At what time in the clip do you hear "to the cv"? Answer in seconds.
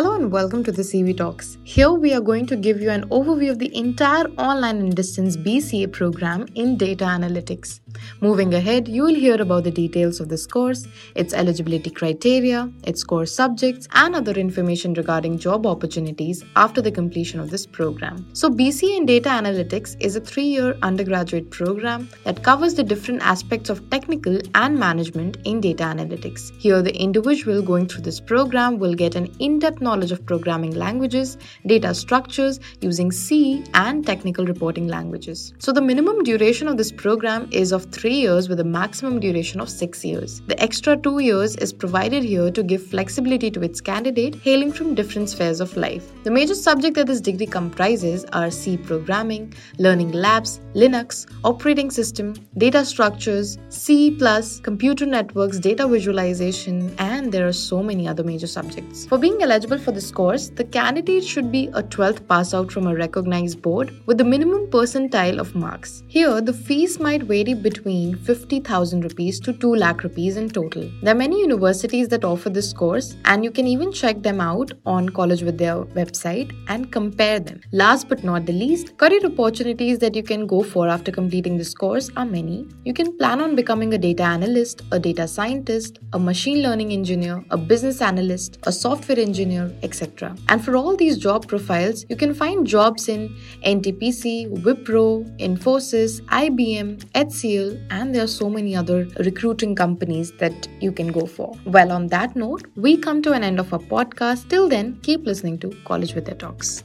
0.62-1.16